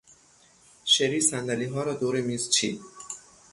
[0.85, 2.81] شری صندلیها را دور میز چید.